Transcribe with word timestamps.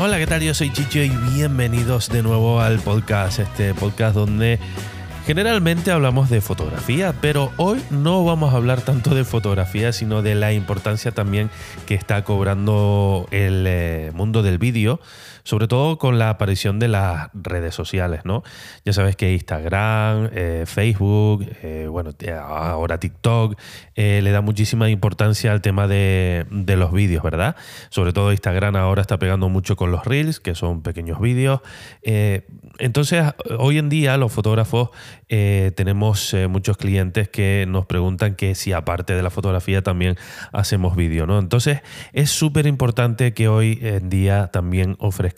Hola, 0.00 0.16
¿qué 0.18 0.28
tal? 0.28 0.40
Yo 0.42 0.54
soy 0.54 0.72
Chicho 0.72 1.00
y 1.00 1.08
bienvenidos 1.08 2.08
de 2.08 2.22
nuevo 2.22 2.60
al 2.60 2.78
podcast, 2.78 3.40
este 3.40 3.74
podcast 3.74 4.14
donde 4.14 4.60
generalmente 5.26 5.90
hablamos 5.90 6.30
de 6.30 6.40
fotografía, 6.40 7.12
pero 7.20 7.50
hoy 7.56 7.82
no 7.90 8.24
vamos 8.24 8.54
a 8.54 8.58
hablar 8.58 8.80
tanto 8.80 9.12
de 9.16 9.24
fotografía, 9.24 9.92
sino 9.92 10.22
de 10.22 10.36
la 10.36 10.52
importancia 10.52 11.10
también 11.10 11.50
que 11.84 11.96
está 11.96 12.22
cobrando 12.22 13.26
el 13.32 13.64
eh, 13.66 14.12
mundo 14.14 14.44
del 14.44 14.58
vídeo 14.58 15.00
sobre 15.48 15.66
todo 15.66 15.96
con 15.96 16.18
la 16.18 16.28
aparición 16.28 16.78
de 16.78 16.88
las 16.88 17.30
redes 17.32 17.74
sociales, 17.74 18.20
¿no? 18.24 18.42
Ya 18.84 18.92
sabes 18.92 19.16
que 19.16 19.32
Instagram, 19.32 20.28
eh, 20.34 20.64
Facebook, 20.66 21.46
eh, 21.62 21.86
bueno, 21.88 22.10
ahora 22.38 23.00
TikTok, 23.00 23.58
eh, 23.94 24.20
le 24.22 24.30
da 24.30 24.42
muchísima 24.42 24.90
importancia 24.90 25.50
al 25.50 25.62
tema 25.62 25.88
de, 25.88 26.44
los 26.50 26.92
vídeos, 26.92 27.22
¿verdad? 27.22 27.56
Sobre 27.88 28.12
todo 28.12 28.30
Instagram 28.30 28.76
ahora 28.76 29.00
está 29.00 29.18
pegando 29.18 29.48
mucho 29.48 29.74
con 29.74 29.90
los 29.90 30.04
reels, 30.04 30.38
que 30.38 30.54
son 30.54 30.82
pequeños 30.82 31.18
vídeos. 31.18 31.60
entonces, 32.02 33.24
hoy 33.58 33.78
en 33.78 33.88
día 33.88 34.18
los 34.18 34.30
fotógrafos 34.30 34.90
tenemos 35.28 36.36
muchos 36.50 36.76
clientes 36.76 37.30
que 37.30 37.64
nos 37.66 37.86
preguntan 37.86 38.34
que 38.34 38.54
si 38.54 38.74
aparte 38.74 39.14
de 39.14 39.22
la 39.22 39.30
fotografía 39.30 39.82
también 39.82 40.16
hacemos 40.52 40.94
vídeo, 40.94 41.26
¿no? 41.26 41.38
Entonces, 41.38 41.80
es 42.12 42.28
súper 42.30 42.66
importante 42.66 43.32
que 43.32 43.48
hoy 43.48 43.78
en 43.80 44.10
día 44.10 44.48
también 44.48 44.96
ofrezcamos 44.98 45.37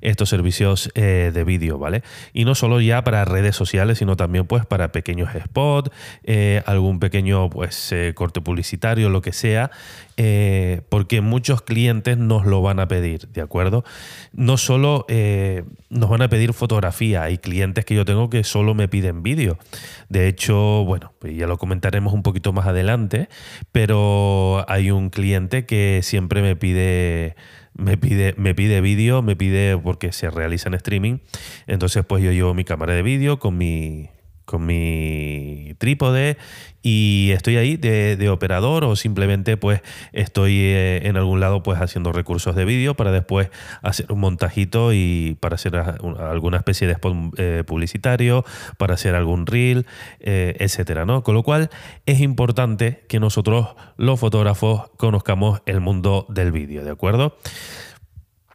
estos 0.00 0.28
servicios 0.28 0.90
eh, 0.94 1.30
de 1.32 1.44
vídeo, 1.44 1.78
¿vale? 1.78 2.02
Y 2.32 2.44
no 2.44 2.54
solo 2.54 2.80
ya 2.80 3.02
para 3.04 3.24
redes 3.24 3.56
sociales, 3.56 3.98
sino 3.98 4.16
también 4.16 4.46
pues 4.46 4.66
para 4.66 4.92
pequeños 4.92 5.30
spots, 5.44 5.90
eh, 6.24 6.62
algún 6.66 6.98
pequeño 6.98 7.48
pues 7.48 7.92
eh, 7.92 8.12
corte 8.14 8.40
publicitario, 8.40 9.08
lo 9.10 9.22
que 9.22 9.32
sea, 9.32 9.70
porque 10.88 11.20
muchos 11.20 11.62
clientes 11.62 12.18
nos 12.18 12.44
lo 12.44 12.60
van 12.60 12.80
a 12.80 12.88
pedir, 12.88 13.28
¿de 13.28 13.40
acuerdo? 13.40 13.84
No 14.32 14.56
solo 14.56 15.06
nos 15.90 16.10
van 16.10 16.22
a 16.22 16.28
pedir 16.28 16.52
fotografía, 16.54 17.22
hay 17.22 17.38
clientes 17.38 17.84
que 17.84 17.94
yo 17.94 18.04
tengo 18.04 18.28
que 18.28 18.42
solo 18.42 18.74
me 18.74 18.88
piden 18.88 19.22
vídeo. 19.22 19.58
De 20.08 20.26
hecho, 20.26 20.84
bueno, 20.84 21.12
pues 21.20 21.36
ya 21.36 21.46
lo 21.46 21.56
comentaremos 21.56 22.12
un 22.12 22.24
poquito 22.24 22.52
más 22.52 22.66
adelante, 22.66 23.28
pero 23.70 24.64
hay 24.68 24.90
un 24.90 25.10
cliente 25.10 25.66
que 25.66 26.00
siempre 26.02 26.42
me 26.42 26.56
pide 26.56 27.36
me 27.78 27.96
pide, 27.96 28.34
me 28.36 28.54
pide 28.54 28.82
vídeo, 28.82 29.22
me 29.22 29.36
pide 29.36 29.78
porque 29.78 30.12
se 30.12 30.30
realiza 30.30 30.68
en 30.68 30.74
streaming. 30.74 31.18
Entonces, 31.66 32.04
pues 32.04 32.22
yo 32.22 32.32
llevo 32.32 32.52
mi 32.52 32.64
cámara 32.64 32.92
de 32.92 33.02
vídeo 33.02 33.38
con 33.38 33.56
mi, 33.56 34.10
con 34.48 34.64
mi 34.64 35.74
trípode 35.76 36.38
y 36.80 37.32
estoy 37.32 37.58
ahí 37.58 37.76
de, 37.76 38.30
operador 38.30 38.84
o 38.84 38.96
simplemente 38.96 39.58
pues 39.58 39.82
estoy 40.12 40.56
eh, 40.58 41.06
en 41.06 41.18
algún 41.18 41.38
lado 41.38 41.62
pues 41.62 41.78
haciendo 41.82 42.12
recursos 42.12 42.56
de 42.56 42.64
vídeo 42.64 42.94
para 42.94 43.12
después 43.12 43.50
hacer 43.82 44.10
un 44.10 44.20
montajito 44.20 44.94
y 44.94 45.36
para 45.40 45.56
hacer 45.56 45.76
alguna 45.76 46.56
especie 46.56 46.86
de 46.86 46.94
spot 46.94 47.14
eh, 47.36 47.62
publicitario, 47.66 48.42
para 48.78 48.94
hacer 48.94 49.14
algún 49.14 49.44
reel, 49.44 49.84
eh, 50.20 50.56
etcétera, 50.60 51.04
¿no? 51.04 51.22
Con 51.22 51.34
lo 51.34 51.42
cual 51.42 51.68
es 52.06 52.20
importante 52.20 53.04
que 53.06 53.20
nosotros 53.20 53.76
los 53.98 54.18
fotógrafos 54.18 54.88
conozcamos 54.96 55.60
el 55.66 55.80
mundo 55.80 56.24
del 56.30 56.52
vídeo, 56.52 56.84
¿de 56.84 56.90
acuerdo? 56.90 57.36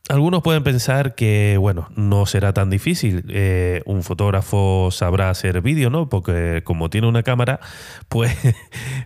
Algunos 0.09 0.43
pueden 0.43 0.63
pensar 0.63 1.15
que, 1.15 1.55
bueno, 1.57 1.87
no 1.95 2.25
será 2.25 2.51
tan 2.53 2.69
difícil. 2.69 3.23
Eh, 3.29 3.81
un 3.85 4.03
fotógrafo 4.03 4.89
sabrá 4.91 5.29
hacer 5.29 5.61
vídeo, 5.61 5.89
¿no? 5.89 6.09
Porque 6.09 6.61
como 6.65 6.89
tiene 6.89 7.07
una 7.07 7.23
cámara, 7.23 7.61
pues, 8.09 8.35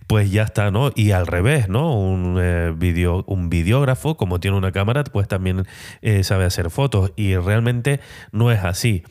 pues 0.08 0.32
ya 0.32 0.42
está, 0.42 0.72
¿no? 0.72 0.92
Y 0.96 1.12
al 1.12 1.28
revés, 1.28 1.70
¿no? 1.70 1.96
Un, 1.96 2.38
eh, 2.42 3.24
un 3.28 3.50
videógrafo, 3.50 4.18
como 4.18 4.40
tiene 4.40 4.58
una 4.58 4.72
cámara, 4.72 5.04
pues 5.04 5.28
también 5.28 5.68
eh, 6.02 6.24
sabe 6.24 6.46
hacer 6.46 6.72
fotos. 6.72 7.12
Y 7.16 7.36
realmente 7.36 8.00
no 8.32 8.52
es 8.52 8.64
así. 8.64 9.04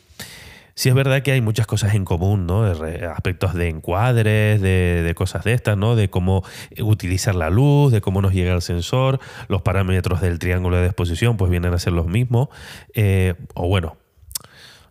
Sí 0.78 0.90
es 0.90 0.94
verdad 0.94 1.22
que 1.22 1.32
hay 1.32 1.40
muchas 1.40 1.66
cosas 1.66 1.94
en 1.94 2.04
común, 2.04 2.46
¿no? 2.46 2.64
Aspectos 2.64 3.54
de 3.54 3.70
encuadres, 3.70 4.60
de, 4.60 5.10
cosas 5.16 5.42
de 5.42 5.54
estas, 5.54 5.78
¿no? 5.78 5.96
De 5.96 6.10
cómo 6.10 6.44
utilizar 6.78 7.34
la 7.34 7.48
luz, 7.48 7.92
de 7.92 8.02
cómo 8.02 8.20
nos 8.20 8.34
llega 8.34 8.52
el 8.52 8.60
sensor, 8.60 9.18
los 9.48 9.62
parámetros 9.62 10.20
del 10.20 10.38
triángulo 10.38 10.76
de 10.76 10.84
exposición, 10.84 11.38
pues 11.38 11.50
vienen 11.50 11.72
a 11.72 11.78
ser 11.78 11.94
los 11.94 12.08
mismos. 12.08 12.48
Eh, 12.92 13.36
o 13.54 13.68
bueno, 13.68 13.96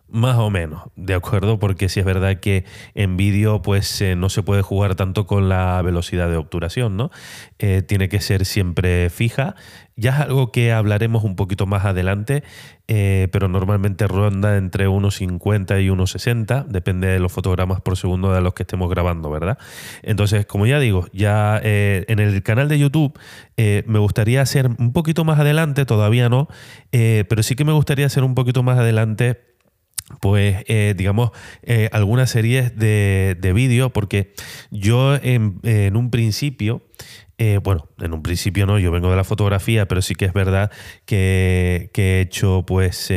más 0.08 0.36
o 0.36 0.50
menos, 0.50 0.84
de 0.94 1.14
acuerdo, 1.14 1.58
porque 1.58 1.88
si 1.88 1.98
es 2.00 2.06
verdad 2.06 2.38
que 2.38 2.64
en 2.94 3.16
vídeo 3.16 3.60
pues 3.62 4.00
eh, 4.00 4.14
no 4.14 4.28
se 4.28 4.42
puede 4.42 4.62
jugar 4.62 4.94
tanto 4.94 5.26
con 5.26 5.48
la 5.48 5.82
velocidad 5.82 6.28
de 6.30 6.36
obturación, 6.36 6.96
¿no? 6.96 7.10
Eh, 7.58 7.82
tiene 7.82 8.08
que 8.08 8.20
ser 8.20 8.44
siempre 8.44 9.10
fija. 9.10 9.56
Ya 9.96 10.10
es 10.10 10.20
algo 10.20 10.52
que 10.52 10.72
hablaremos 10.72 11.24
un 11.24 11.34
poquito 11.34 11.66
más 11.66 11.86
adelante, 11.86 12.44
eh, 12.86 13.28
pero 13.32 13.48
normalmente 13.48 14.06
ronda 14.06 14.56
entre 14.58 14.88
1.50 14.88 15.82
y 15.82 15.88
1.60, 15.88 16.66
depende 16.66 17.08
de 17.08 17.18
los 17.18 17.32
fotogramas 17.32 17.80
por 17.80 17.96
segundo 17.96 18.32
de 18.32 18.42
los 18.42 18.54
que 18.54 18.62
estemos 18.62 18.90
grabando, 18.90 19.30
¿verdad? 19.30 19.58
Entonces, 20.02 20.44
como 20.46 20.66
ya 20.66 20.78
digo, 20.78 21.06
ya 21.12 21.58
en 21.62 22.18
el 22.18 22.42
canal 22.42 22.68
de 22.68 22.78
YouTube 22.78 23.18
me 23.56 23.98
gustaría 23.98 24.42
hacer 24.42 24.68
un 24.78 24.92
poquito 24.92 25.24
más 25.24 25.40
adelante, 25.40 25.86
todavía 25.86 26.28
no, 26.28 26.48
pero 26.90 27.42
sí 27.42 27.56
que 27.56 27.64
me 27.64 27.72
gustaría 27.72 28.04
hacer 28.04 28.22
un 28.22 28.34
poquito 28.34 28.62
más 28.62 28.78
adelante 28.78 29.55
pues 30.20 30.64
eh, 30.68 30.94
digamos 30.96 31.30
eh, 31.62 31.88
algunas 31.92 32.30
series 32.30 32.76
de, 32.76 33.36
de 33.40 33.90
porque 33.92 34.32
yo 34.70 35.16
en, 35.16 35.96
un 35.96 36.10
principio 36.10 36.82
eh, 37.38 37.60
bueno, 37.62 37.90
en 37.98 38.14
un 38.14 38.22
principio 38.22 38.64
no, 38.64 38.78
yo 38.78 38.90
vengo 38.90 39.10
de 39.10 39.16
la 39.16 39.24
fotografía, 39.24 39.86
pero 39.86 40.00
sí 40.00 40.14
que 40.14 40.24
es 40.24 40.32
verdad 40.32 40.70
que, 41.04 41.90
he 41.94 42.20
hecho 42.20 42.64
pues 42.66 43.12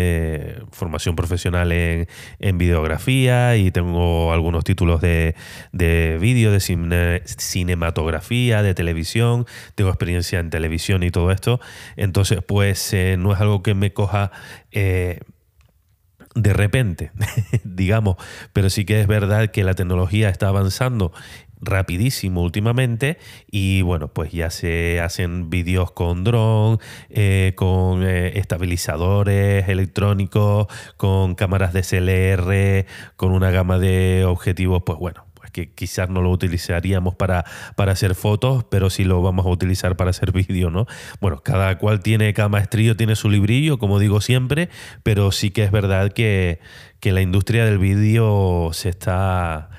formación 0.71 1.15
profesional 1.15 1.71
en, 1.71 2.07
en, 2.39 2.57
videografía 2.57 3.55
y 3.55 3.71
tengo 3.71 4.33
algunos 4.33 4.65
títulos 4.65 4.99
de, 4.99 5.35
de 5.71 6.17
vídeo, 6.19 6.51
de 6.51 6.59
cinematografía, 6.59 8.61
de 8.61 8.73
televisión, 8.73 9.45
tengo 9.75 9.89
experiencia 9.89 10.39
en 10.39 10.49
televisión 10.49 11.03
y 11.03 11.11
todo 11.11 11.31
esto, 11.31 11.61
entonces 11.95 12.39
pues 12.45 12.93
no 13.17 13.31
es 13.31 13.39
algo 13.39 13.63
que 13.63 13.73
me 13.73 13.93
coja 13.93 14.31
de 16.41 16.53
repente, 16.53 17.11
digamos, 17.63 18.15
pero 18.53 18.69
sí 18.69 18.85
que 18.85 19.01
es 19.01 19.07
verdad 19.07 19.51
que 19.51 19.63
la 19.63 19.73
tecnología 19.73 20.29
está 20.29 20.47
avanzando 20.47 21.11
rapidísimo 21.61 22.41
últimamente 22.41 23.17
y 23.51 23.81
bueno 23.81 24.13
pues 24.13 24.31
ya 24.31 24.49
se 24.49 25.01
hacen 25.01 25.49
vídeos 25.49 25.91
con 25.91 26.23
dron 26.23 26.79
eh, 27.09 27.51
con 27.55 28.03
eh, 28.03 28.39
estabilizadores 28.39 29.67
electrónicos 29.67 30.67
con 30.95 31.35
cámaras 31.35 31.73
de 31.73 31.81
CLR 31.81 32.85
con 33.17 33.33
una 33.33 33.51
gama 33.51 33.77
de 33.77 34.23
objetivos 34.25 34.83
pues 34.85 34.97
bueno 34.99 35.25
que 35.51 35.73
quizás 35.73 36.09
no 36.09 36.21
lo 36.21 36.31
utilizaríamos 36.31 37.15
para, 37.15 37.45
para 37.75 37.91
hacer 37.91 38.15
fotos, 38.15 38.63
pero 38.69 38.89
sí 38.89 39.03
lo 39.03 39.21
vamos 39.21 39.45
a 39.45 39.49
utilizar 39.49 39.95
para 39.95 40.11
hacer 40.11 40.31
vídeo, 40.33 40.69
¿no? 40.69 40.85
Bueno, 41.19 41.41
cada 41.41 41.77
cual 41.77 42.01
tiene 42.01 42.33
cada 42.33 42.49
maestrillo, 42.49 42.95
tiene 42.95 43.15
su 43.15 43.29
librillo, 43.29 43.79
como 43.79 43.99
digo 43.99 44.21
siempre, 44.21 44.69
pero 45.03 45.31
sí 45.31 45.51
que 45.51 45.63
es 45.63 45.71
verdad 45.71 46.11
que, 46.11 46.59
la 47.01 47.21
industria 47.21 47.65
del 47.65 47.79
vídeo 47.79 48.69
se 48.71 48.89
está, 48.89 49.69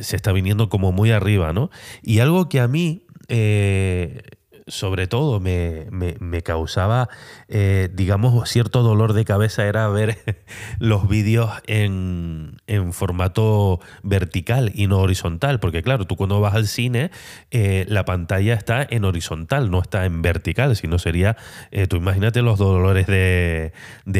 se 0.00 0.14
está 0.14 0.30
viniendo 0.30 0.68
como 0.68 0.92
muy 0.92 1.10
arriba, 1.10 1.52
¿no? 1.52 1.70
Y 2.02 2.20
algo 2.20 2.48
que 2.48 2.60
a 2.60 2.68
mí... 2.68 3.06
Eh, 3.28 4.22
sobre 4.70 5.06
todo 5.06 5.40
me, 5.40 6.42
causaba, 6.42 7.08
eh, 7.48 7.90
digamos, 7.92 8.48
cierto 8.48 8.82
dolor 8.82 9.12
de 9.12 9.24
cabeza 9.24 9.66
era 9.66 9.88
ver 9.88 10.16
los 10.78 11.08
vídeos 11.08 11.50
en, 11.66 12.58
formato 12.92 13.80
vertical 14.02 14.72
y 14.74 14.86
no 14.86 14.98
horizontal, 14.98 15.60
porque 15.60 15.82
claro, 15.82 16.06
tú 16.06 16.16
cuando 16.16 16.40
vas 16.40 16.54
al 16.54 16.66
cine, 16.66 17.10
eh, 17.50 17.84
la 17.88 18.04
pantalla 18.04 18.54
está 18.54 18.86
en 18.88 19.04
horizontal, 19.04 19.70
no 19.70 19.80
está 19.80 20.06
en 20.06 20.22
vertical, 20.22 20.76
sino 20.76 20.98
sería, 20.98 21.36
eh, 21.70 21.86
tú 21.86 21.96
imagínate 21.96 22.42
los 22.42 22.58
dolores 22.58 23.06
de, 23.06 23.72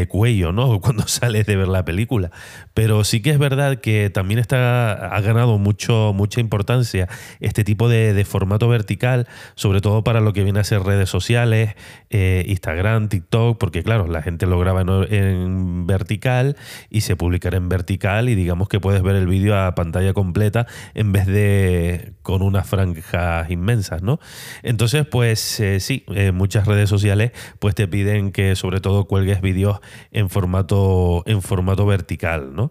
cuello, 0.09 0.53
¿no? 0.53 0.81
Cuando 0.91 1.07
sales 1.07 1.47
de 1.47 1.57
ver 1.57 1.69
la 1.69 1.85
película. 1.85 2.31
Pero 2.75 3.05
sí 3.05 3.23
que 3.23 3.31
es 3.31 3.39
verdad 3.39 3.79
que 3.79 4.11
también 4.11 4.41
está, 4.41 5.15
ha 5.15 5.21
ganado 5.21 5.59
mucho, 5.59 6.13
mucha 6.15 6.41
importancia 6.41 7.09
este 7.39 7.65
tipo 7.65 7.89
de, 7.89 8.13
de 8.13 8.25
formato 8.25 8.69
vertical, 8.69 9.29
sobre 9.55 9.81
todo 9.81 10.03
para 10.03 10.21
lo 10.21 10.33
que 10.33 10.40
viene 10.43 10.61
a 10.61 10.65
ser 10.65 10.83
redes 10.83 11.09
sociales, 11.09 11.75
eh, 12.11 12.45
Instagram, 12.47 13.09
TikTok, 13.09 13.59
porque 13.59 13.83
claro, 13.83 14.07
la 14.07 14.23
gente 14.23 14.47
lo 14.47 14.59
graba 14.59 14.83
en, 14.83 15.87
vertical 15.87 16.57
y 16.91 17.03
se 17.03 17.17
publicará 17.17 17.57
en 17.57 17.69
vertical 17.69 18.29
y 18.29 18.35
digamos 18.35 18.69
que 18.69 18.81
puedes 18.81 19.03
ver 19.03 19.17
el 19.17 19.27
vídeo 19.27 19.59
a 19.59 19.75
pantalla 19.75 20.13
completa 20.13 20.67
en 20.95 21.13
vez 21.13 21.27
de 21.27 22.13
con 22.23 22.43
unas 22.43 22.69
franjas 22.69 23.51
inmensas, 23.51 24.03
¿no? 24.03 24.21
Entonces, 24.63 25.07
pues 25.07 25.61
eh, 25.61 25.81
sí, 25.81 26.05
en 26.09 26.35
muchas 26.35 26.67
redes 26.67 26.89
sociales 26.89 27.33
pues 27.59 27.75
te 27.75 27.89
piden 27.89 28.33
que 28.33 28.57
sobre 28.57 28.81
todo 28.81 29.07
cuelgues 29.07 29.41
vídeos 29.41 29.81
en 30.11 30.31
formato, 30.31 31.23
en 31.27 31.43
formato 31.43 31.87
vertical, 31.87 32.55
¿no? 32.55 32.71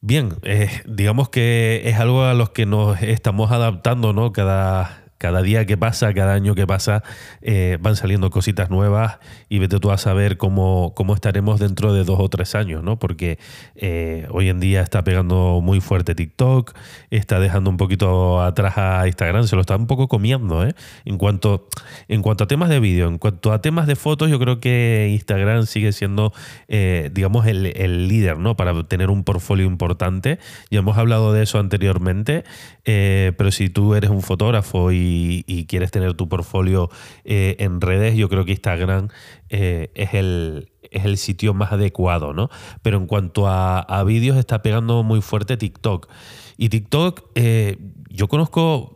Bien, 0.00 0.36
eh, 0.42 0.70
digamos 0.86 1.28
que 1.28 1.82
es 1.84 1.98
algo 1.98 2.22
a 2.22 2.34
los 2.34 2.50
que 2.50 2.66
nos 2.66 3.02
estamos 3.02 3.50
adaptando, 3.50 4.12
¿no? 4.12 4.32
Cada, 4.32 5.07
cada 5.18 5.42
día 5.42 5.66
que 5.66 5.76
pasa, 5.76 6.14
cada 6.14 6.32
año 6.32 6.54
que 6.54 6.66
pasa, 6.66 7.02
eh, 7.42 7.76
van 7.80 7.96
saliendo 7.96 8.30
cositas 8.30 8.70
nuevas 8.70 9.18
y 9.48 9.58
vete 9.58 9.80
tú 9.80 9.90
a 9.90 9.98
saber 9.98 10.36
cómo, 10.36 10.92
cómo 10.94 11.14
estaremos 11.14 11.58
dentro 11.58 11.92
de 11.92 12.04
dos 12.04 12.20
o 12.20 12.28
tres 12.28 12.54
años, 12.54 12.84
¿no? 12.84 12.98
Porque 12.98 13.38
eh, 13.74 14.28
hoy 14.30 14.48
en 14.48 14.60
día 14.60 14.80
está 14.80 15.02
pegando 15.02 15.60
muy 15.60 15.80
fuerte 15.80 16.14
TikTok, 16.14 16.72
está 17.10 17.40
dejando 17.40 17.68
un 17.68 17.76
poquito 17.76 18.40
atrás 18.40 18.78
a 18.78 19.06
Instagram, 19.08 19.44
se 19.44 19.56
lo 19.56 19.62
está 19.62 19.76
un 19.76 19.88
poco 19.88 20.06
comiendo, 20.06 20.64
¿eh? 20.64 20.74
En 21.04 21.18
cuanto, 21.18 21.66
en 22.06 22.22
cuanto 22.22 22.44
a 22.44 22.46
temas 22.46 22.68
de 22.68 22.78
vídeo, 22.78 23.08
en 23.08 23.18
cuanto 23.18 23.52
a 23.52 23.60
temas 23.60 23.88
de 23.88 23.96
fotos, 23.96 24.30
yo 24.30 24.38
creo 24.38 24.60
que 24.60 25.08
Instagram 25.10 25.66
sigue 25.66 25.92
siendo, 25.92 26.32
eh, 26.68 27.10
digamos, 27.12 27.46
el, 27.46 27.66
el, 27.66 28.06
líder, 28.06 28.38
¿no? 28.38 28.56
Para 28.56 28.84
tener 28.84 29.10
un 29.10 29.24
portfolio 29.24 29.66
importante. 29.66 30.38
Ya 30.70 30.78
hemos 30.78 30.96
hablado 30.96 31.32
de 31.32 31.42
eso 31.42 31.58
anteriormente, 31.58 32.44
pero 32.84 33.50
si 33.50 33.68
tú 33.68 33.94
eres 33.94 34.10
un 34.10 34.22
fotógrafo 34.22 34.92
y 34.92 35.07
y, 35.08 35.66
quieres 35.66 35.90
tener 35.90 36.14
tu 36.14 36.28
portfolio 36.28 36.90
eh, 37.24 37.56
en 37.58 37.80
redes, 37.80 38.16
yo 38.16 38.28
creo 38.28 38.44
que 38.44 38.52
Instagram 38.52 39.08
eh, 39.48 39.90
es, 39.94 40.14
el, 40.14 40.72
es 40.82 41.04
el 41.04 41.18
sitio 41.18 41.54
más 41.54 41.72
adecuado, 41.72 42.32
¿no? 42.32 42.48
Pero 42.82 42.98
en 42.98 43.06
cuanto 43.06 43.46
a, 43.46 44.04
vídeos, 44.04 44.36
está 44.36 44.62
pegando 44.62 45.02
muy 45.02 45.20
fuerte 45.20 45.56
TikTok. 45.56 46.08
Y 46.56 46.68
TikTok, 46.68 47.30
eh, 47.34 47.78
yo 48.10 48.28
conozco 48.28 48.94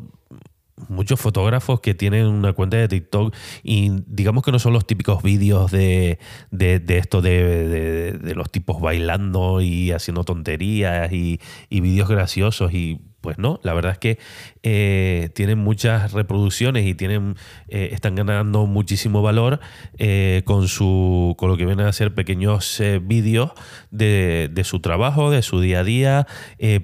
muchos 0.89 1.21
fotógrafos 1.21 1.81
que 1.81 1.95
tienen 1.95 2.27
una 2.27 2.53
cuenta 2.55 2.77
de 2.77 2.89
TikTok 2.89 3.35
y 3.63 3.91
digamos 4.07 4.43
que 4.43 4.51
no 4.51 4.59
son 4.59 4.73
los 4.73 4.87
típicos 4.87 5.23
vídeos 5.23 5.71
de, 5.71 6.19
esto 6.51 7.23
de, 7.23 8.33
los 8.35 8.51
tipos 8.51 8.81
bailando 8.81 9.61
y 9.61 9.93
haciendo 9.93 10.25
tonterías 10.25 11.13
y, 11.13 11.41
y 11.69 11.81
vídeos 11.81 12.09
graciosos 12.09 12.73
y 12.73 13.01
pues 13.23 13.39
no, 13.39 13.61
la 13.63 13.73
verdad 13.73 13.93
es 13.93 13.99
que 13.99 14.19
eh, 14.65 15.31
tienen 15.33 15.59
muchas 15.59 16.13
reproducciones 16.13 16.85
y 16.85 16.95
tienen, 16.95 17.37
eh, 17.69 17.91
están 17.93 18.17
ganando 18.17 18.67
muchísimo 18.67 19.23
valor 19.23 19.61
eh, 19.97 20.43
con, 20.45 20.69
su, 20.69 21.35
con 21.39 21.49
lo 21.49 21.57
que 21.57 21.65
vienen 21.65 21.87
a 21.87 21.93
ser 21.93 22.15
pequeños 22.15 22.83
vídeos 23.03 23.53
de, 23.91 24.63
su 24.65 24.81
trabajo, 24.81 25.31
de 25.31 25.43
su 25.43 25.61
día 25.61 25.81
a 25.81 25.85
día, 25.85 26.27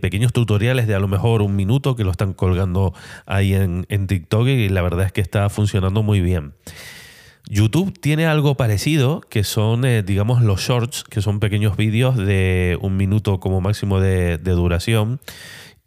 pequeños 0.00 0.32
tutoriales 0.32 0.86
de 0.86 0.94
a 0.94 1.00
lo 1.00 1.08
mejor 1.08 1.42
un 1.42 1.56
minuto 1.56 1.96
que 1.96 2.04
lo 2.04 2.12
están 2.12 2.32
colgando 2.32 2.94
ahí 3.26 3.54
en, 3.54 3.84
en 3.88 4.06
TikTok 4.06 4.46
y 4.46 4.68
la 4.68 4.82
verdad 4.82 5.06
es 5.06 5.12
que 5.12 5.20
está 5.20 5.48
funcionando 5.50 6.02
muy 6.02 6.20
bien. 6.20 6.54
YouTube 7.50 7.98
tiene 7.98 8.26
algo 8.26 8.56
parecido, 8.56 9.22
que 9.22 9.42
son, 9.42 9.82
digamos, 10.04 10.42
los 10.42 10.60
shorts, 10.60 11.02
que 11.02 11.22
son 11.22 11.40
pequeños 11.40 11.78
vídeos 11.78 12.16
de 12.16 12.76
un 12.82 12.98
minuto 12.98 13.40
como 13.40 13.62
máximo 13.62 14.00
de, 14.00 14.36
de 14.36 14.50
duración 14.50 15.18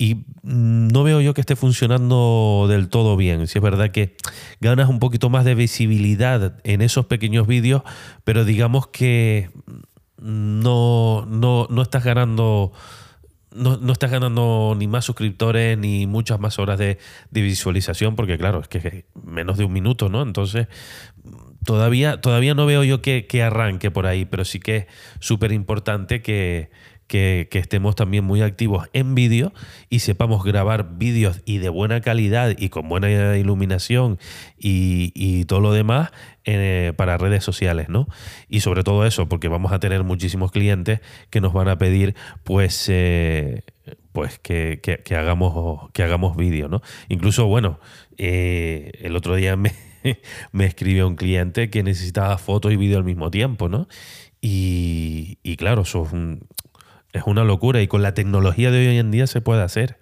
y 0.02 0.26
no 0.42 1.04
veo 1.04 1.22
yo 1.22 1.36
que 1.36 1.42
esté 1.42 1.56
funcionando 1.56 2.66
del 2.68 2.90
todo 2.90 3.16
bien. 3.18 3.46
Si 3.46 3.60
es 3.60 3.62
verdad 3.62 3.92
que 3.92 4.16
ganas 4.60 4.90
un 4.90 4.98
poquito 4.98 5.30
más 5.30 5.46
de 5.46 5.54
visibilidad 5.54 6.60
en 6.64 6.82
esos 6.82 7.06
pequeños 7.06 7.46
vídeos, 7.46 7.84
pero 8.24 8.44
digamos 8.44 8.88
que 8.88 9.52
no, 10.18 11.28
no, 11.30 11.68
no 11.70 11.82
estás 11.84 12.04
ganando. 12.04 12.74
No, 13.54 13.78
no, 13.78 13.94
estás 13.94 14.10
ganando 14.10 14.74
ni 14.76 14.88
más 14.88 15.06
suscriptores 15.06 15.78
ni 15.78 16.08
muchas 16.08 16.40
más 16.40 16.58
horas 16.58 16.80
de, 16.80 16.98
visualización, 17.30 18.16
porque 18.16 18.40
claro, 18.40 18.62
es 18.62 18.70
que 18.70 19.06
menos 19.24 19.60
de 19.60 19.66
un 19.66 19.74
minuto, 19.74 20.10
¿no? 20.10 20.24
Entonces, 20.24 20.68
todavía, 21.64 22.22
todavía 22.22 22.56
no 22.56 22.66
veo 22.66 22.84
yo 22.84 23.04
que, 23.04 23.28
que 23.28 23.44
arranque 23.44 23.92
por 23.92 24.08
ahí, 24.08 24.26
pero 24.26 24.46
sí 24.46 24.60
que 24.60 24.78
es 24.78 24.86
súper 25.20 25.52
importante 25.52 26.24
que, 26.24 26.72
que, 27.12 27.50
estemos 27.52 27.98
también 27.98 28.24
muy 28.24 28.42
activos 28.42 28.90
en 28.94 29.16
vídeo 29.16 29.52
y 29.90 30.00
sepamos 30.00 30.46
grabar 30.46 30.98
vídeos 30.98 31.42
y 31.44 31.58
de 31.58 31.68
buena 31.68 32.00
calidad 32.00 32.56
y 32.58 32.70
con 32.70 32.88
buena 32.88 33.38
iluminación 33.38 34.18
y, 34.58 35.44
todo 35.46 35.60
lo 35.60 35.74
demás 35.74 36.12
eh, 36.46 36.94
para 36.96 37.18
redes 37.18 37.44
sociales, 37.44 37.90
¿no? 37.90 38.08
Y 38.48 38.62
sobre 38.62 38.84
todo 38.84 39.06
eso, 39.06 39.28
porque 39.28 39.50
vamos 39.50 39.74
a 39.74 39.80
tener 39.80 40.06
muchísimos 40.06 40.52
clientes 40.52 41.02
que 41.30 41.42
nos 41.42 41.52
van 41.52 41.68
a 41.68 41.78
pedir, 41.78 42.16
pues, 42.46 42.86
eh, 42.88 43.64
pues 44.14 44.40
que, 44.40 44.80
hagamos, 45.14 45.92
que 45.92 46.04
hagamos 46.04 46.38
vídeo, 46.38 46.70
¿no? 46.70 46.82
Incluso, 47.10 47.48
bueno, 47.48 47.82
eh, 48.18 48.92
el 49.02 49.18
otro 49.18 49.36
día 49.36 49.56
me, 49.58 49.74
me 50.54 50.66
escribió 50.66 51.10
un 51.10 51.18
cliente 51.18 51.70
que 51.70 51.84
necesitaba 51.84 52.38
fotos 52.38 52.72
y 52.72 52.78
vídeo 52.78 52.98
al 52.98 53.04
mismo 53.04 53.32
tiempo, 53.32 53.68
¿no? 53.68 53.90
Y, 54.40 55.40
y 55.44 55.58
claro, 55.58 55.82
eso 55.82 56.06
es 56.06 56.14
un, 56.14 56.48
es 57.14 57.24
una 57.26 57.44
locura 57.44 57.82
y 57.82 57.88
con 57.88 58.02
la 58.02 58.14
tecnología 58.14 58.72
de 58.72 58.90
hoy 58.90 58.98
en 58.98 59.12
día 59.12 59.28
se 59.28 59.42
puede 59.42 59.62
hacer. 59.62 59.98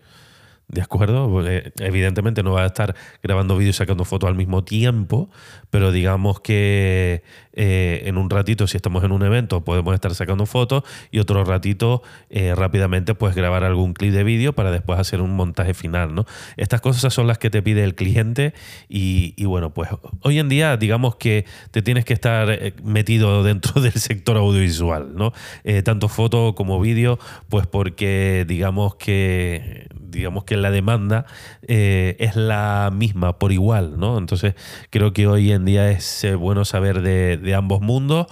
¿De 0.70 0.84
acuerdo? 0.84 1.44
evidentemente 1.80 2.44
no 2.44 2.52
va 2.52 2.62
a 2.62 2.68
estar 2.68 2.96
grabando 3.24 3.58
vídeos 3.58 3.76
y 3.76 3.80
sacando 3.80 4.06
fotos 4.06 4.30
al 4.30 4.36
mismo 4.36 4.64
tiempo, 4.64 5.32
pero 5.72 5.92
digamos 5.92 6.42
que 6.42 7.24
eh, 7.54 8.04
en 8.06 8.18
un 8.18 8.30
ratito, 8.30 8.68
si 8.68 8.78
estamos 8.78 9.04
en 9.04 9.12
un 9.12 9.24
evento, 9.24 9.66
podemos 9.66 9.96
estar 9.96 10.14
sacando 10.14 10.46
fotos 10.46 10.84
y 11.10 11.18
otro 11.18 11.44
ratito 11.44 12.04
eh, 12.30 12.54
rápidamente 12.56 13.16
puedes 13.16 13.36
grabar 13.36 13.64
algún 13.64 13.94
clip 13.94 14.14
de 14.14 14.24
vídeo 14.24 14.54
para 14.54 14.70
después 14.70 15.00
hacer 15.00 15.22
un 15.22 15.36
montaje 15.36 15.74
final, 15.74 16.14
¿no? 16.14 16.26
Estas 16.56 16.82
cosas 16.82 17.12
son 17.12 17.26
las 17.26 17.40
que 17.40 17.50
te 17.50 17.64
pide 17.64 17.84
el 17.84 17.96
cliente 17.96 18.54
y, 18.88 19.44
bueno, 19.46 19.74
pues 19.74 19.90
hoy 20.22 20.38
en 20.38 20.50
día 20.50 20.78
digamos 20.78 21.16
que 21.16 21.46
te 21.72 21.82
tienes 21.82 22.06
que 22.06 22.14
estar 22.14 22.50
eh, 22.52 22.76
metido 22.84 23.42
dentro 23.44 23.82
del 23.82 23.94
sector 23.94 24.38
audiovisual, 24.38 25.16
¿no? 25.16 25.34
tanto 25.84 26.10
foto 26.10 26.54
como 26.56 26.80
vídeo, 26.80 27.20
pues 27.50 27.66
porque 27.68 28.46
digamos 28.48 28.96
que 28.96 29.88
digamos 30.10 30.44
que 30.44 30.59
la 30.60 30.72
demanda 30.72 31.26
eh, 31.68 32.16
es 32.20 32.36
la 32.36 32.92
misma 32.94 33.40
por 33.40 33.52
igual, 33.52 34.00
¿no? 34.00 34.18
Entonces 34.18 34.56
creo 34.90 35.14
que 35.14 35.28
hoy 35.28 35.52
en 35.52 35.66
día 35.66 35.90
es 35.92 36.24
eh, 36.24 36.36
bueno 36.36 36.66
saber 36.66 37.02
de, 37.02 37.54
ambos 37.56 37.82
mundos. 37.82 38.28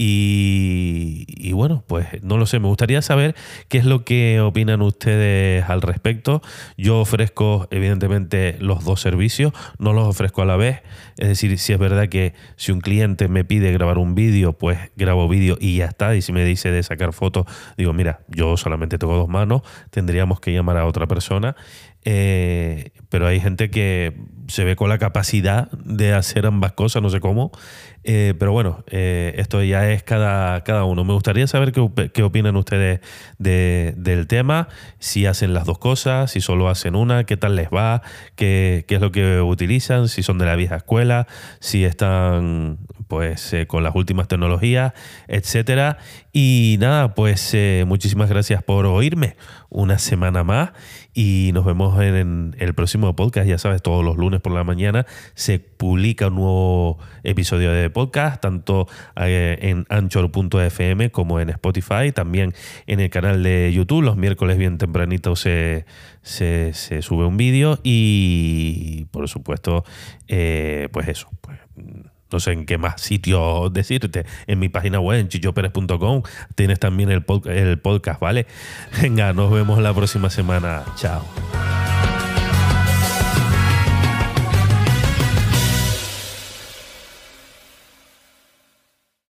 Y, 0.00 1.50
bueno, 1.54 1.82
pues 1.88 2.22
no 2.22 2.36
lo 2.36 2.46
sé, 2.46 2.60
me 2.60 2.68
gustaría 2.68 3.02
saber 3.02 3.34
qué 3.66 3.78
es 3.78 3.84
lo 3.84 4.04
que 4.04 4.40
opinan 4.40 4.80
ustedes 4.80 5.68
al 5.68 5.82
respecto. 5.82 6.40
Yo 6.76 7.00
ofrezco 7.00 7.66
evidentemente 7.72 8.56
los 8.60 8.84
dos 8.84 9.00
servicios, 9.00 9.52
no 9.80 9.92
los 9.92 10.06
ofrezco 10.06 10.42
a 10.42 10.44
la 10.44 10.56
vez. 10.56 10.82
Es 11.16 11.26
decir, 11.26 11.58
si 11.58 11.72
es 11.72 11.80
verdad 11.80 12.08
que 12.08 12.32
si 12.54 12.70
un 12.70 12.80
cliente 12.80 13.26
me 13.26 13.44
pide 13.44 13.72
grabar 13.72 13.98
un 13.98 14.14
vídeo, 14.14 14.52
pues 14.52 14.78
grabo 14.94 15.26
vídeo 15.28 15.58
y 15.60 15.78
ya 15.78 15.86
está. 15.86 16.14
Y 16.14 16.22
si 16.22 16.32
me 16.32 16.44
dice 16.44 16.70
de 16.70 16.84
sacar 16.84 17.12
fotos, 17.12 17.46
digo, 17.76 17.92
mira, 17.92 18.20
yo 18.28 18.56
solamente 18.56 18.98
tengo 18.98 19.16
dos 19.16 19.28
manos, 19.28 19.62
tendríamos 19.90 20.38
que 20.38 20.52
llamar 20.52 20.76
a 20.76 20.86
otra 20.86 21.08
persona 21.08 21.56
eh, 22.10 22.92
pero 23.10 23.26
hay 23.26 23.38
gente 23.38 23.68
que 23.68 24.14
se 24.46 24.64
ve 24.64 24.76
con 24.76 24.88
la 24.88 24.96
capacidad 24.96 25.70
de 25.72 26.14
hacer 26.14 26.46
ambas 26.46 26.72
cosas, 26.72 27.02
no 27.02 27.10
sé 27.10 27.20
cómo. 27.20 27.52
Eh, 28.02 28.32
pero 28.38 28.50
bueno, 28.50 28.82
eh, 28.86 29.34
esto 29.36 29.62
ya 29.62 29.90
es 29.90 30.04
cada, 30.04 30.64
cada 30.64 30.84
uno. 30.84 31.04
Me 31.04 31.12
gustaría 31.12 31.46
saber 31.46 31.70
qué, 31.70 32.10
qué 32.14 32.22
opinan 32.22 32.56
ustedes 32.56 33.00
del 33.36 34.26
tema, 34.26 34.68
si 34.98 35.26
hacen 35.26 35.52
las 35.52 35.66
dos 35.66 35.78
cosas, 35.78 36.30
si 36.30 36.40
solo 36.40 36.70
hacen 36.70 36.96
una, 36.96 37.24
qué 37.24 37.36
tal 37.36 37.56
les 37.56 37.68
va, 37.68 38.00
qué, 38.36 38.86
qué 38.88 38.94
es 38.94 39.02
lo 39.02 39.12
que 39.12 39.42
utilizan, 39.42 40.08
si 40.08 40.22
son 40.22 40.38
de 40.38 40.46
la 40.46 40.56
vieja 40.56 40.76
escuela, 40.76 41.26
si 41.60 41.84
están 41.84 42.78
pues 43.08 43.56
con 43.66 43.82
las 43.82 43.94
últimas 43.94 44.28
tecnologías, 44.28 44.92
etcétera. 45.26 45.98
Y 46.32 46.76
nada, 46.78 47.14
pues 47.14 47.56
muchísimas 47.86 48.28
gracias 48.28 48.62
por 48.62 48.86
oírme 48.86 49.36
una 49.70 49.98
semana 49.98 50.44
más 50.44 50.70
y 51.20 51.50
nos 51.52 51.64
vemos 51.64 52.00
en, 52.00 52.54
el 52.60 52.74
próximo 52.74 53.14
podcast. 53.16 53.48
Ya 53.48 53.58
sabes, 53.58 53.82
todos 53.82 54.04
los 54.04 54.16
lunes 54.16 54.40
por 54.40 54.52
la 54.52 54.62
mañana 54.62 55.04
se 55.34 55.58
publica 55.58 56.28
un 56.28 56.36
nuevo 56.36 56.98
episodio 57.24 57.72
de 57.72 57.90
podcast, 57.90 58.40
tanto 58.40 58.86
eh, 59.16 59.58
en 59.62 59.84
anchor.fm 59.88 61.10
como 61.10 61.40
en 61.40 61.50
Spotify, 61.50 62.12
también 62.14 62.54
en 62.86 63.00
el 63.00 63.10
canal 63.10 63.42
de 63.42 63.72
YouTube. 63.72 64.02
Los 64.02 64.16
miércoles 64.16 64.58
bien 64.58 64.78
tempranito 64.78 65.34
se, 65.34 65.86
se, 66.22 66.72
sube 67.02 67.26
un 67.26 67.36
vídeo 67.36 67.80
y 67.82 69.06
por 69.10 69.28
supuesto, 69.28 69.84
eh, 70.28 70.88
pues 70.92 71.08
eso, 71.08 71.28
pues 71.40 71.58
no 72.30 72.40
sé 72.40 72.52
en 72.52 72.66
qué 72.66 72.78
más 72.78 73.00
sitio 73.00 73.70
decirte. 73.70 74.24
En 74.46 74.58
mi 74.58 74.68
página 74.68 75.00
web, 75.00 75.20
en 75.20 75.28
chichoperes.com, 75.28 76.22
tienes 76.54 76.78
también 76.78 77.10
el, 77.10 77.24
el 77.46 77.78
podcast, 77.78 78.20
¿vale? 78.20 78.46
Venga, 79.02 79.32
nos 79.32 79.50
vemos 79.50 79.78
la 79.78 79.94
próxima 79.94 80.30
semana. 80.30 80.84
Chao. 80.96 81.24